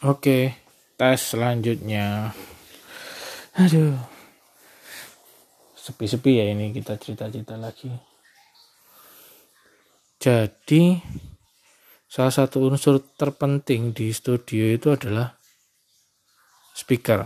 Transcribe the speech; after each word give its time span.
Oke, 0.00 0.56
tes 0.96 1.20
selanjutnya. 1.20 2.32
Aduh. 3.52 4.00
Sepi-sepi 5.76 6.40
ya 6.40 6.48
ini 6.48 6.72
kita 6.72 6.96
cerita-cerita 6.96 7.60
lagi. 7.60 7.92
Jadi 10.16 10.96
salah 12.08 12.32
satu 12.32 12.64
unsur 12.64 13.12
terpenting 13.12 13.92
di 13.92 14.08
studio 14.16 14.72
itu 14.72 14.88
adalah 14.88 15.36
speaker. 16.72 17.20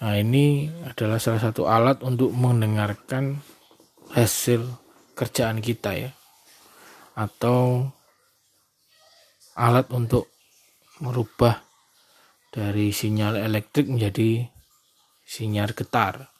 Nah, 0.00 0.16
ini 0.16 0.72
adalah 0.88 1.20
salah 1.20 1.44
satu 1.44 1.68
alat 1.68 2.00
untuk 2.00 2.32
mendengarkan 2.32 3.36
hasil 4.16 4.64
kerjaan 5.12 5.60
kita 5.60 5.92
ya. 5.92 6.10
Atau 7.20 7.92
alat 9.52 9.84
untuk 9.92 10.37
merubah 11.00 11.62
dari 12.48 12.90
sinyal 12.90 13.38
elektrik 13.38 13.86
menjadi 13.86 14.48
sinyal 15.28 15.76
getar 15.76 16.32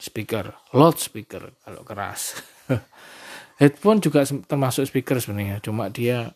speaker 0.00 0.56
loudspeaker 0.72 1.60
kalau 1.60 1.82
keras. 1.84 2.40
Headphone 3.60 4.00
juga 4.00 4.24
termasuk 4.24 4.88
speaker 4.88 5.20
sebenarnya 5.20 5.60
cuma 5.60 5.92
dia 5.92 6.32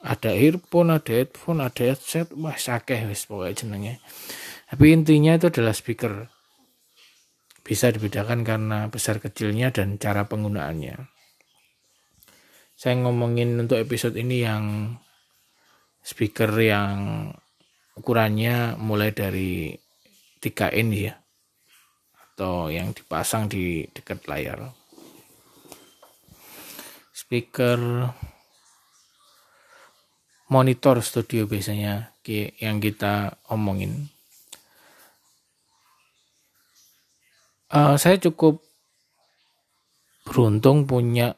ada 0.00 0.32
earphone 0.32 0.92
ada 0.92 1.12
headphone 1.12 1.60
ada 1.60 1.82
headset 1.92 2.32
wah 2.32 2.56
sakeh 2.56 3.04
wis 3.08 3.28
pokoknya 3.28 3.52
jenenge. 3.56 3.94
Tapi 4.66 4.84
intinya 4.92 5.36
itu 5.36 5.52
adalah 5.52 5.76
speaker. 5.76 6.32
Bisa 7.66 7.90
dibedakan 7.90 8.46
karena 8.46 8.86
besar 8.88 9.18
kecilnya 9.18 9.74
dan 9.74 9.98
cara 9.98 10.24
penggunaannya. 10.30 10.96
Saya 12.76 12.94
ngomongin 13.00 13.56
untuk 13.56 13.80
episode 13.80 14.14
ini 14.20 14.44
yang 14.44 14.96
speaker 16.06 16.54
yang 16.62 17.26
ukurannya 17.98 18.78
mulai 18.78 19.10
dari 19.10 19.74
3 20.38 20.70
in 20.78 20.94
ya. 20.94 21.18
Atau 22.14 22.70
yang 22.70 22.94
dipasang 22.94 23.50
di 23.50 23.90
dekat 23.90 24.22
layar. 24.30 24.70
Speaker 27.10 28.06
monitor 30.46 31.02
studio 31.02 31.50
biasanya 31.50 32.14
yang 32.62 32.78
kita 32.78 33.42
omongin. 33.50 34.06
Uh, 37.66 37.98
saya 37.98 38.14
cukup 38.22 38.62
beruntung 40.22 40.86
punya 40.86 41.34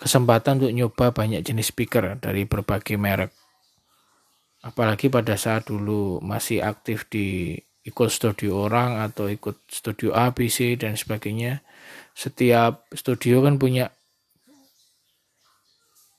kesempatan 0.00 0.56
untuk 0.56 0.72
nyoba 0.72 1.12
banyak 1.12 1.44
jenis 1.44 1.68
speaker 1.68 2.16
dari 2.16 2.48
berbagai 2.48 2.96
merek. 2.96 3.36
Apalagi 4.64 5.12
pada 5.12 5.36
saat 5.36 5.68
dulu 5.68 6.24
masih 6.24 6.64
aktif 6.64 7.04
di 7.12 7.56
ikut 7.84 8.08
studio 8.08 8.64
orang 8.68 9.00
atau 9.04 9.28
ikut 9.28 9.68
studio 9.68 10.16
A, 10.16 10.32
B, 10.32 10.48
C 10.48 10.76
dan 10.80 10.96
sebagainya. 10.96 11.60
Setiap 12.16 12.88
studio 12.96 13.44
kan 13.44 13.60
punya 13.60 13.92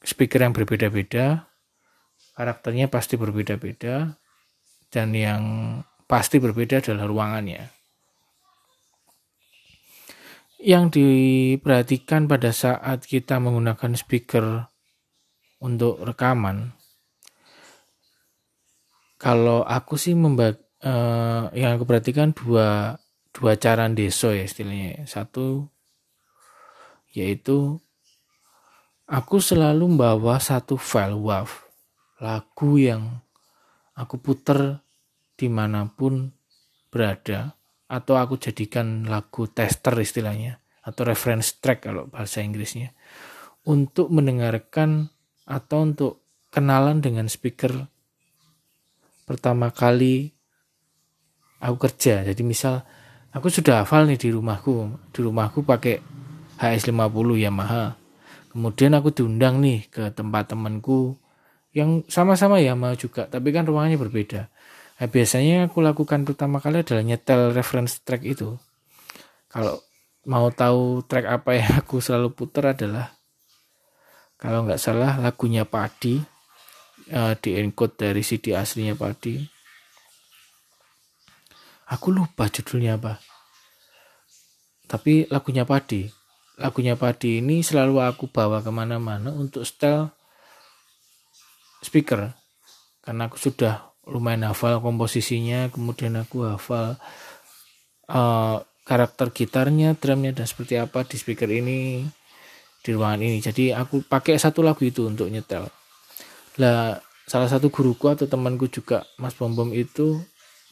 speaker 0.02 0.42
yang 0.42 0.54
berbeda-beda, 0.54 1.50
karakternya 2.34 2.90
pasti 2.90 3.18
berbeda-beda, 3.18 4.18
dan 4.90 5.14
yang 5.14 5.44
pasti 6.10 6.42
berbeda 6.42 6.82
adalah 6.82 7.06
ruangannya 7.06 7.81
yang 10.62 10.94
diperhatikan 10.94 12.30
pada 12.30 12.54
saat 12.54 13.10
kita 13.10 13.42
menggunakan 13.42 13.98
speaker 13.98 14.70
untuk 15.58 15.98
rekaman. 16.06 16.78
Kalau 19.18 19.66
aku 19.66 19.98
sih 19.98 20.14
membag 20.14 20.62
uh, 20.86 21.50
yang 21.54 21.78
aku 21.78 21.86
perhatikan 21.86 22.34
dua 22.34 22.98
dua 23.34 23.58
cara 23.58 23.90
deso 23.90 24.34
ya 24.34 24.46
istilahnya. 24.46 25.06
Satu 25.10 25.66
yaitu 27.12 27.82
aku 29.10 29.44
selalu 29.44 29.98
membawa 29.98 30.40
satu 30.40 30.80
file 30.80 31.18
WAV 31.18 31.50
lagu 32.22 32.72
yang 32.78 33.20
aku 33.98 34.22
puter 34.22 34.80
di 35.36 35.50
mana 35.50 35.90
pun 35.90 36.32
berada 36.94 37.58
atau 37.92 38.16
aku 38.16 38.40
jadikan 38.40 39.04
lagu 39.04 39.52
tester 39.52 39.92
istilahnya 40.00 40.64
atau 40.88 41.04
reference 41.04 41.60
track 41.60 41.92
kalau 41.92 42.08
bahasa 42.08 42.40
Inggrisnya 42.40 42.96
untuk 43.68 44.08
mendengarkan 44.08 45.12
atau 45.44 45.84
untuk 45.84 46.24
kenalan 46.50 47.04
dengan 47.04 47.28
speaker 47.28 47.92
pertama 49.28 49.72
kali 49.72 50.32
aku 51.62 51.88
kerja. 51.88 52.26
Jadi 52.26 52.42
misal 52.42 52.82
aku 53.32 53.48
sudah 53.48 53.86
hafal 53.86 54.10
nih 54.10 54.18
di 54.18 54.30
rumahku, 54.34 54.92
di 55.14 55.20
rumahku 55.22 55.62
pakai 55.64 56.02
HS50 56.58 57.48
Yamaha. 57.48 57.96
Kemudian 58.52 58.92
aku 58.98 59.16
diundang 59.16 59.64
nih 59.64 59.88
ke 59.88 60.12
tempat 60.12 60.52
temanku 60.52 61.16
yang 61.72 62.04
sama-sama 62.12 62.60
Yamaha 62.60 63.00
juga, 63.00 63.32
tapi 63.32 63.56
kan 63.56 63.64
ruangannya 63.64 63.96
berbeda. 63.96 64.52
Nah, 65.02 65.10
biasanya 65.10 65.66
aku 65.66 65.82
lakukan 65.82 66.30
pertama 66.30 66.62
kali 66.62 66.86
adalah 66.86 67.02
nyetel 67.02 67.58
reference 67.58 68.06
track 68.06 68.22
itu. 68.22 68.54
Kalau 69.50 69.82
mau 70.30 70.54
tahu 70.54 71.02
track 71.10 71.26
apa 71.26 71.58
yang 71.58 71.70
aku 71.82 71.98
selalu 71.98 72.38
putar 72.38 72.78
adalah 72.78 73.10
kalau 74.38 74.62
nggak 74.62 74.78
salah 74.78 75.18
lagunya 75.18 75.66
Padi 75.66 76.22
uh, 77.18 77.34
di 77.34 77.50
encode 77.58 77.98
dari 77.98 78.22
CD 78.22 78.54
aslinya 78.54 78.94
Padi. 78.94 79.42
Aku 81.90 82.14
lupa 82.14 82.46
judulnya 82.54 83.02
apa. 83.02 83.18
Tapi 84.86 85.26
lagunya 85.34 85.66
Padi. 85.66 86.06
Lagunya 86.62 86.94
Padi 86.94 87.42
ini 87.42 87.66
selalu 87.66 88.06
aku 88.06 88.30
bawa 88.30 88.62
ke 88.62 88.70
mana-mana 88.70 89.34
untuk 89.34 89.66
setel 89.66 90.14
speaker. 91.82 92.38
Karena 93.02 93.26
aku 93.26 93.42
sudah 93.42 93.91
lumayan 94.12 94.52
hafal 94.52 94.84
komposisinya 94.84 95.72
kemudian 95.72 96.20
aku 96.20 96.44
hafal 96.44 97.00
uh, 98.12 98.60
karakter 98.84 99.32
gitarnya 99.32 99.96
drumnya 99.96 100.36
dan 100.36 100.46
seperti 100.46 100.76
apa 100.76 101.08
di 101.08 101.16
speaker 101.16 101.48
ini 101.48 102.04
di 102.82 102.90
ruangan 102.92 103.22
ini. 103.22 103.38
Jadi 103.40 103.72
aku 103.72 104.04
pakai 104.04 104.36
satu 104.36 104.66
lagu 104.66 104.82
itu 104.84 105.06
untuk 105.06 105.30
nyetel. 105.30 105.70
Lah 106.60 106.98
salah 107.30 107.48
satu 107.48 107.72
guruku 107.72 108.12
atau 108.12 108.28
temanku 108.28 108.68
juga 108.68 109.08
Mas 109.22 109.38
Bom 109.38 109.54
itu 109.72 110.20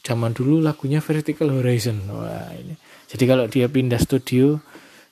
zaman 0.04 0.34
dulu 0.34 0.60
lagunya 0.60 0.98
Vertical 1.00 1.48
Horizon. 1.54 2.02
Wah 2.10 2.50
ini. 2.52 2.74
Jadi 3.08 3.24
kalau 3.24 3.46
dia 3.46 3.70
pindah 3.70 3.98
studio 4.02 4.60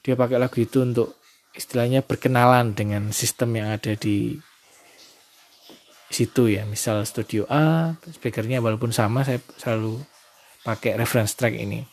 dia 0.03 0.15
pakai 0.15 0.39
lagu 0.39 0.59
itu 0.61 0.83
untuk 0.83 1.19
istilahnya 1.55 2.07
berkenalan 2.07 2.77
dengan 2.77 3.11
sistem 3.11 3.57
yang 3.59 3.75
ada 3.75 3.99
di 3.99 4.39
situ 6.09 6.49
ya. 6.49 6.65
Misal 6.65 7.05
studio 7.05 7.45
A 7.49 7.95
speakernya 8.01 8.65
walaupun 8.65 8.91
sama 8.91 9.23
saya 9.23 9.39
selalu 9.61 10.01
pakai 10.65 10.97
reference 10.97 11.37
track 11.37 11.55
ini. 11.55 11.85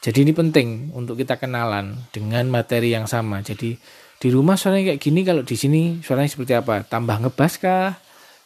Jadi 0.00 0.24
ini 0.24 0.32
penting 0.32 0.96
untuk 0.96 1.20
kita 1.20 1.36
kenalan 1.36 1.92
dengan 2.08 2.48
materi 2.48 2.96
yang 2.96 3.04
sama. 3.04 3.44
Jadi 3.44 3.76
di 4.20 4.28
rumah 4.32 4.56
suaranya 4.56 4.92
kayak 4.92 5.00
gini 5.00 5.20
kalau 5.24 5.44
di 5.44 5.56
sini 5.56 6.00
suaranya 6.00 6.32
seperti 6.32 6.56
apa? 6.56 6.88
Tambah 6.88 7.20
ngebas 7.20 7.60
kah? 7.60 7.92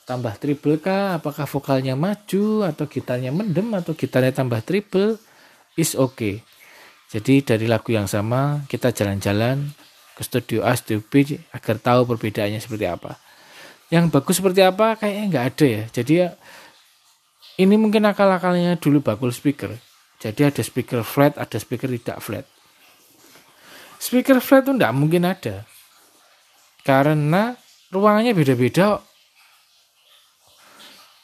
Tambah 0.03 0.35
triple 0.43 0.83
kah? 0.83 1.23
Apakah 1.23 1.47
vokalnya 1.47 1.95
maju 1.95 2.67
atau 2.67 2.91
gitarnya 2.91 3.31
mendem 3.31 3.71
atau 3.71 3.95
gitarnya 3.95 4.35
tambah 4.35 4.67
triple 4.67 5.15
is 5.79 5.95
okay. 5.95 6.43
Jadi 7.15 7.47
dari 7.47 7.71
lagu 7.71 7.95
yang 7.95 8.11
sama 8.11 8.67
kita 8.67 8.91
jalan-jalan 8.91 9.71
ke 10.19 10.23
studio 10.27 10.67
A, 10.67 10.75
studio 10.75 11.07
B 11.07 11.39
agar 11.55 11.79
tahu 11.79 12.03
perbedaannya 12.11 12.59
seperti 12.59 12.91
apa 12.91 13.15
yang 13.95 14.11
bagus 14.11 14.43
seperti 14.43 14.59
apa 14.67 14.99
kayaknya 14.99 15.25
nggak 15.31 15.47
ada 15.55 15.67
ya. 15.71 15.83
Jadi 15.95 16.13
ya 16.19 16.29
ini 17.63 17.79
mungkin 17.79 18.03
akal-akalnya 18.11 18.75
dulu 18.83 18.99
bakul 18.99 19.31
speaker. 19.31 19.71
Jadi 20.19 20.43
ada 20.43 20.63
speaker 20.67 21.07
flat 21.07 21.39
ada 21.39 21.55
speaker 21.63 21.87
tidak 21.87 22.19
flat. 22.19 22.43
Speaker 24.03 24.43
flat 24.43 24.67
itu 24.67 24.75
nggak 24.75 24.95
mungkin 24.99 25.23
ada. 25.23 25.63
Karena 26.83 27.55
ruangannya 27.95 28.35
beda-beda 28.35 28.99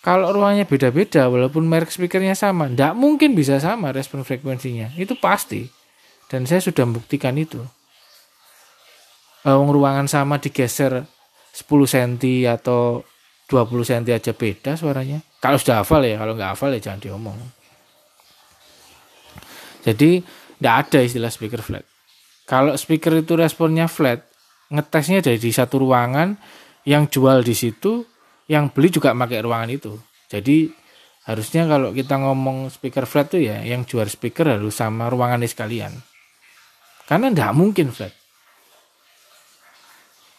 kalau 0.00 0.32
ruangannya 0.32 0.64
beda-beda 0.64 1.28
walaupun 1.28 1.66
merek 1.66 1.90
speakernya 1.90 2.38
sama 2.38 2.70
nggak 2.70 2.94
mungkin 2.94 3.34
bisa 3.34 3.58
sama 3.58 3.90
respon 3.90 4.22
frekuensinya. 4.22 4.94
Itu 4.94 5.18
pasti. 5.18 5.66
Dan 6.30 6.46
saya 6.46 6.62
sudah 6.62 6.86
membuktikan 6.86 7.34
itu. 7.34 7.58
Ruangan 9.42 10.06
sama 10.06 10.38
digeser 10.38 11.02
10 11.60 11.68
cm 11.68 12.48
atau 12.48 13.04
20 13.52 13.68
cm 13.84 14.02
aja 14.16 14.32
beda 14.32 14.72
suaranya. 14.80 15.20
Kalau 15.40 15.56
sudah 15.60 15.84
hafal 15.84 16.04
ya, 16.04 16.16
kalau 16.16 16.32
nggak 16.36 16.56
hafal 16.56 16.70
ya 16.72 16.80
jangan 16.80 17.00
diomong. 17.00 17.36
Jadi 19.84 20.20
nggak 20.60 20.74
ada 20.86 20.98
istilah 21.04 21.32
speaker 21.32 21.60
flat. 21.60 21.84
Kalau 22.44 22.74
speaker 22.76 23.14
itu 23.20 23.36
responnya 23.38 23.86
flat, 23.86 24.26
ngetesnya 24.70 25.20
dari 25.20 25.38
di 25.38 25.50
satu 25.50 25.82
ruangan 25.82 26.38
yang 26.86 27.10
jual 27.10 27.42
di 27.42 27.52
situ 27.52 28.06
yang 28.46 28.70
beli 28.70 28.88
juga 28.88 29.12
pakai 29.12 29.42
ruangan 29.42 29.70
itu 29.70 29.92
jadi 30.30 30.70
harusnya 31.28 31.68
kalau 31.68 31.92
kita 31.92 32.16
ngomong 32.16 32.72
speaker 32.72 33.04
flat 33.04 33.30
tuh 33.30 33.42
ya 33.42 33.60
yang 33.62 33.84
jual 33.84 34.06
speaker 34.08 34.46
harus 34.46 34.74
sama 34.74 35.10
ruangannya 35.10 35.46
sekalian 35.50 35.92
karena 37.04 37.30
tidak 37.34 37.52
mungkin 37.54 37.92
flat 37.92 38.14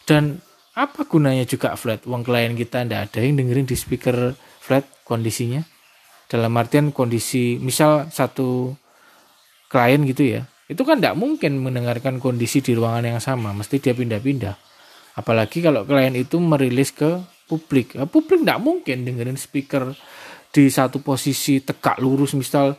dan 0.08 0.42
apa 0.72 1.04
gunanya 1.04 1.44
juga 1.44 1.76
flat? 1.76 2.04
Uang 2.08 2.24
klien 2.24 2.56
kita 2.56 2.84
tidak 2.84 3.12
ada 3.12 3.18
yang 3.20 3.36
dengerin 3.36 3.68
di 3.68 3.76
speaker 3.76 4.32
flat 4.36 4.88
kondisinya? 5.04 5.60
Dalam 6.28 6.52
artian 6.56 6.96
kondisi 6.96 7.60
misal 7.60 8.08
satu 8.08 8.72
klien 9.68 10.00
gitu 10.08 10.24
ya 10.24 10.42
itu 10.72 10.88
kan 10.88 10.96
tidak 10.96 11.20
mungkin 11.20 11.60
mendengarkan 11.60 12.16
kondisi 12.16 12.64
di 12.64 12.72
ruangan 12.72 13.04
yang 13.04 13.20
sama 13.20 13.52
mesti 13.52 13.76
dia 13.76 13.92
pindah-pindah. 13.92 14.56
Apalagi 15.20 15.60
kalau 15.60 15.84
klien 15.84 16.16
itu 16.16 16.40
merilis 16.40 16.96
ke 16.96 17.20
publik. 17.44 18.00
Ya, 18.00 18.08
publik 18.08 18.40
tidak 18.40 18.64
mungkin 18.64 19.04
dengerin 19.04 19.36
speaker 19.36 19.92
di 20.48 20.72
satu 20.72 21.04
posisi 21.04 21.60
tegak 21.60 22.00
lurus 22.00 22.32
misal 22.32 22.76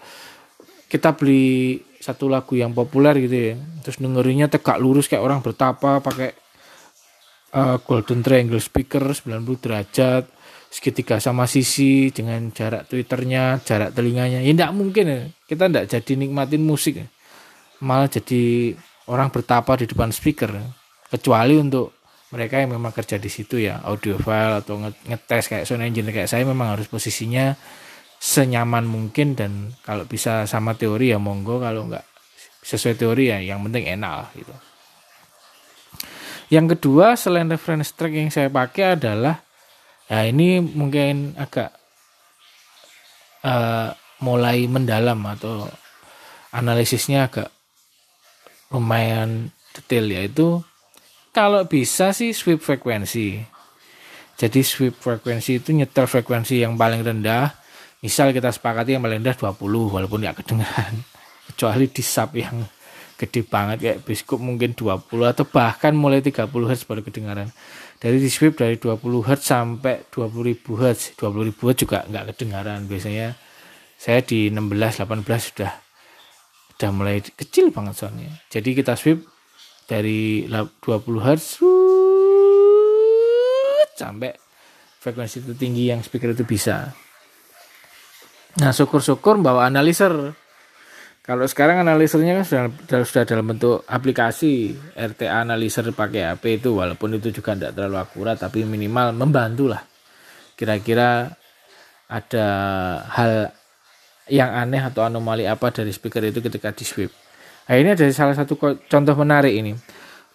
kita 0.89 1.13
beli 1.13 1.81
satu 1.97 2.29
lagu 2.29 2.53
yang 2.53 2.69
populer 2.69 3.17
gitu 3.17 3.33
ya 3.33 3.55
terus 3.81 3.97
dengerinnya 3.97 4.45
tegak 4.45 4.77
lurus 4.77 5.09
kayak 5.09 5.25
orang 5.25 5.41
bertapa 5.41 5.97
pakai 6.05 6.37
uh, 7.53 7.77
golden 7.85 8.25
triangle 8.25 8.59
speaker 8.59 9.13
90 9.13 9.63
derajat 9.63 10.23
segitiga 10.73 11.21
sama 11.21 11.45
sisi 11.45 12.09
dengan 12.09 12.49
jarak 12.49 12.89
twitternya 12.89 13.61
jarak 13.61 13.93
telinganya 13.93 14.41
ya 14.41 14.51
tidak 14.51 14.71
mungkin 14.73 15.05
ya. 15.05 15.19
kita 15.45 15.69
tidak 15.69 15.85
jadi 15.85 16.13
nikmatin 16.17 16.65
musik 16.65 16.97
ya. 16.97 17.07
malah 17.85 18.09
jadi 18.09 18.73
orang 19.05 19.29
bertapa 19.29 19.77
di 19.77 19.85
depan 19.85 20.09
speaker 20.09 20.49
ya. 20.49 20.65
kecuali 21.13 21.61
untuk 21.61 21.93
mereka 22.33 22.57
yang 22.57 22.73
memang 22.73 22.89
kerja 22.89 23.21
di 23.21 23.29
situ 23.29 23.61
ya 23.61 23.85
audio 23.85 24.17
file 24.17 24.65
atau 24.65 24.81
ngetes 24.81 25.45
kayak 25.45 25.69
sound 25.69 25.85
engineer 25.85 26.09
kayak 26.09 26.29
saya 26.33 26.41
memang 26.41 26.73
harus 26.73 26.89
posisinya 26.89 27.53
senyaman 28.17 28.89
mungkin 28.89 29.37
dan 29.37 29.77
kalau 29.85 30.09
bisa 30.09 30.49
sama 30.49 30.73
teori 30.73 31.13
ya 31.13 31.21
monggo 31.21 31.61
kalau 31.61 31.85
nggak 31.85 32.01
sesuai 32.65 32.97
teori 32.97 33.29
ya 33.29 33.37
yang 33.43 33.61
penting 33.61 33.85
enak 33.85 34.33
gitu 34.33 34.72
yang 36.53 36.69
kedua 36.69 37.17
selain 37.17 37.49
reference 37.49 37.89
track 37.97 38.13
yang 38.13 38.29
saya 38.29 38.53
pakai 38.53 39.01
adalah 39.01 39.41
Nah 40.13 40.29
ini 40.29 40.59
mungkin 40.61 41.33
agak 41.39 41.73
uh, 43.41 43.89
mulai 44.21 44.69
mendalam 44.69 45.17
atau 45.25 45.65
analisisnya 46.53 47.31
agak 47.31 47.49
lumayan 48.69 49.49
detail 49.73 50.05
yaitu 50.05 50.61
kalau 51.33 51.65
bisa 51.65 52.13
sih 52.13 52.29
sweep 52.29 52.61
frekuensi. 52.61 53.41
Jadi 54.37 54.61
sweep 54.61 55.01
frekuensi 55.01 55.57
itu 55.57 55.73
nyetel 55.73 56.05
frekuensi 56.05 56.61
yang 56.61 56.77
paling 56.77 57.01
rendah. 57.01 57.49
Misal 58.05 58.29
kita 58.35 58.53
sepakati 58.53 58.93
yang 58.93 59.01
paling 59.01 59.17
rendah 59.23 59.33
20 59.33 59.57
walaupun 59.97 60.19
nggak 60.21 60.45
kedengaran. 60.45 60.93
Kecuali 61.49 61.89
di 61.89 62.03
sub 62.05 62.37
yang 62.37 62.61
gede 63.17 63.45
banget 63.45 63.77
kayak 63.79 63.99
biskup 64.03 64.41
mungkin 64.41 64.73
20 64.73 65.05
atau 65.23 65.45
bahkan 65.47 65.93
mulai 65.93 66.19
30 66.19 66.49
Hz 66.49 66.89
baru 66.89 67.01
kedengaran. 67.05 67.49
Dari 68.01 68.19
di 68.19 68.27
sweep 68.27 68.59
dari 68.59 68.75
20 68.75 68.99
Hz 69.23 69.41
sampai 69.41 70.03
20.000 70.11 70.59
Hz 70.59 71.15
20.000 71.15 71.55
Hz 71.55 71.77
juga 71.79 71.97
nggak 72.09 72.35
kedengaran. 72.35 72.89
Biasanya 72.89 73.37
saya 73.95 74.19
di 74.25 74.51
16 74.51 75.07
18 75.07 75.23
sudah 75.23 75.71
sudah 76.73 76.89
mulai 76.91 77.21
kecil 77.23 77.71
banget 77.71 77.95
soalnya. 77.95 78.33
Jadi 78.51 78.69
kita 78.75 78.97
sweep 78.99 79.23
dari 79.87 80.49
20 80.49 80.83
Hz 81.23 81.45
sampai 83.93 84.33
frekuensi 84.99 85.43
tertinggi 85.43 85.91
yang 85.91 86.01
speaker 86.01 86.31
itu 86.33 86.43
bisa. 86.43 86.91
Nah 88.59 88.71
syukur-syukur 88.71 89.41
bawa 89.41 89.65
analiser 89.65 90.37
kalau 91.23 91.47
sekarang 91.47 91.79
analisernya 91.87 92.43
kan 92.43 92.45
sudah, 92.83 93.07
sudah 93.07 93.23
dalam 93.23 93.47
bentuk 93.47 93.87
aplikasi 93.87 94.75
RTA 94.91 95.47
analiser 95.47 95.87
pakai 95.95 96.35
HP 96.35 96.59
itu 96.59 96.75
walaupun 96.75 97.15
itu 97.15 97.31
juga 97.31 97.55
tidak 97.55 97.79
terlalu 97.79 97.95
akurat 97.95 98.35
tapi 98.35 98.67
minimal 98.67 99.15
membantu 99.15 99.71
lah. 99.71 99.79
Kira-kira 100.59 101.31
ada 102.11 102.47
hal 103.07 103.55
yang 104.27 104.51
aneh 104.51 104.83
atau 104.83 105.07
anomali 105.07 105.47
apa 105.47 105.71
dari 105.71 105.95
speaker 105.95 106.27
itu 106.27 106.43
ketika 106.43 106.75
di 106.75 106.83
sweep. 106.83 107.11
Nah 107.71 107.75
ini 107.79 107.95
ada 107.95 108.03
salah 108.11 108.35
satu 108.35 108.59
contoh 108.75 109.15
menarik 109.15 109.55
ini. 109.55 109.79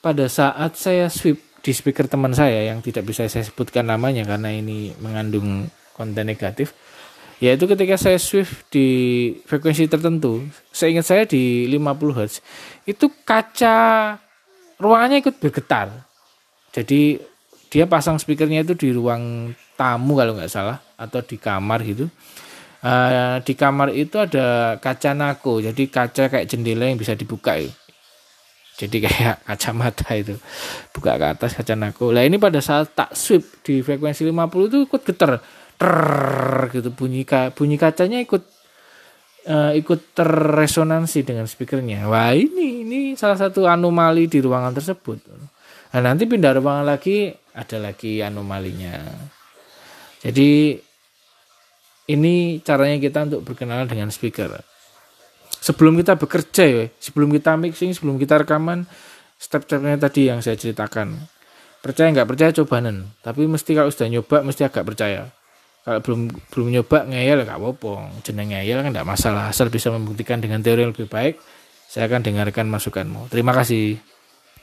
Pada 0.00 0.24
saat 0.24 0.72
saya 0.80 1.12
sweep 1.12 1.60
di 1.60 1.72
speaker 1.76 2.08
teman 2.08 2.32
saya 2.32 2.72
yang 2.72 2.80
tidak 2.80 3.04
bisa 3.04 3.28
saya 3.28 3.44
sebutkan 3.44 3.84
namanya 3.84 4.24
karena 4.24 4.56
ini 4.56 4.96
mengandung 5.04 5.68
konten 5.92 6.24
negatif 6.24 6.72
yaitu 7.38 7.70
ketika 7.70 7.94
saya 7.94 8.18
swift 8.18 8.66
di 8.74 8.86
frekuensi 9.46 9.86
tertentu 9.86 10.42
saya 10.74 10.90
ingat 10.90 11.06
saya 11.06 11.22
di 11.22 11.70
50 11.70 12.18
Hz 12.18 12.34
itu 12.88 13.06
kaca 13.22 13.76
ruangannya 14.78 15.20
ikut 15.20 15.36
bergetar. 15.42 15.90
Jadi 16.72 17.18
dia 17.68 17.84
pasang 17.84 18.16
speakernya 18.16 18.64
itu 18.64 18.74
di 18.78 18.88
ruang 18.94 19.52
tamu 19.76 20.16
kalau 20.16 20.38
nggak 20.38 20.48
salah 20.48 20.78
atau 20.96 21.20
di 21.20 21.36
kamar 21.36 21.84
gitu. 21.84 22.06
Uh, 22.78 23.42
di 23.42 23.58
kamar 23.58 23.90
itu 23.90 24.14
ada 24.22 24.78
kaca 24.78 25.10
nako 25.10 25.58
jadi 25.58 25.82
kaca 25.90 26.30
kayak 26.30 26.46
jendela 26.46 26.86
yang 26.86 26.94
bisa 26.94 27.18
dibuka 27.18 27.58
ya. 27.58 27.66
jadi 28.78 28.96
kayak 29.10 29.36
kacamata 29.42 30.08
itu. 30.14 30.38
Buka 30.94 31.18
ke 31.18 31.26
atas 31.34 31.50
kaca 31.58 31.74
nako. 31.74 32.14
Lah 32.14 32.22
ini 32.22 32.38
pada 32.38 32.62
saat 32.62 32.94
tak 32.94 33.12
sweep 33.18 33.66
di 33.66 33.82
frekuensi 33.82 34.22
50 34.22 34.70
itu 34.70 34.78
ikut 34.86 35.02
getar 35.02 35.42
Trrr, 35.78 36.74
gitu 36.74 36.90
bunyi 36.90 37.22
ka, 37.22 37.54
bunyi 37.54 37.78
kacanya 37.78 38.18
ikut 38.18 38.42
uh, 39.46 39.72
ikut 39.78 40.00
terresonansi 40.10 41.22
dengan 41.22 41.46
speakernya. 41.46 42.10
Wah 42.10 42.34
ini 42.34 42.82
ini 42.82 43.00
salah 43.14 43.38
satu 43.38 43.70
anomali 43.70 44.26
di 44.26 44.42
ruangan 44.42 44.74
tersebut. 44.74 45.18
Nah 45.94 46.00
nanti 46.02 46.26
pindah 46.26 46.58
ruangan 46.58 46.82
lagi 46.82 47.30
ada 47.54 47.78
lagi 47.78 48.18
anomalinya. 48.18 49.06
Jadi 50.18 50.74
ini 52.10 52.58
caranya 52.66 52.98
kita 52.98 53.30
untuk 53.30 53.46
berkenalan 53.46 53.86
dengan 53.86 54.10
speaker. 54.10 54.58
Sebelum 55.58 55.94
kita 55.94 56.18
bekerja 56.18 56.64
ya, 56.66 56.84
sebelum 56.98 57.30
kita 57.30 57.54
mixing, 57.54 57.94
sebelum 57.94 58.18
kita 58.18 58.42
rekaman, 58.42 58.82
step-stepnya 59.38 59.94
tadi 59.94 60.26
yang 60.26 60.42
saya 60.42 60.58
ceritakan. 60.58 61.14
Percaya 61.78 62.10
nggak 62.10 62.26
percaya 62.26 62.50
cobanan, 62.50 63.14
tapi 63.22 63.46
mesti 63.46 63.70
kalau 63.78 63.90
sudah 63.94 64.10
nyoba 64.10 64.42
mesti 64.42 64.66
agak 64.66 64.82
percaya 64.82 65.30
kalau 65.88 66.00
belum 66.04 66.20
belum 66.52 66.66
nyoba 66.76 67.08
ngeyel 67.08 67.48
nggak 67.48 67.56
apa-apa. 67.56 67.92
Jeneng 68.20 68.52
ngeyel 68.52 68.84
kan 68.84 68.90
nggak 68.92 69.08
masalah 69.08 69.48
asal 69.48 69.72
bisa 69.72 69.88
membuktikan 69.88 70.36
dengan 70.36 70.60
teori 70.60 70.84
yang 70.84 70.92
lebih 70.92 71.08
baik 71.08 71.40
saya 71.88 72.04
akan 72.04 72.20
dengarkan 72.20 72.68
masukanmu. 72.68 73.32
Terima 73.32 73.56
kasih 73.56 73.96